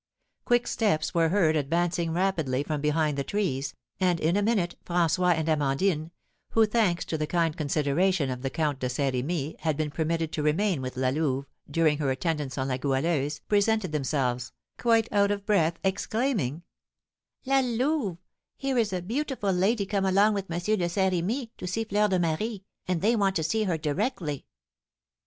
[0.45, 5.35] Quick steps were heard advancing rapidly from behind the trees, and in a minute François
[5.35, 6.09] and Amandine
[6.53, 10.31] (who, thanks to the kind consideration of the Count de Saint Remy, had been permitted
[10.31, 15.29] to remain with La Louve, during her attendance on La Goualeuse) presented themselves, quite out
[15.29, 16.63] of breath, exclaiming:
[17.45, 18.17] "La Louve,
[18.57, 20.57] here is a beautiful lady come along with M.
[20.79, 24.47] de Saint Remy to see Fleur de Marie, and they want to see her directly!"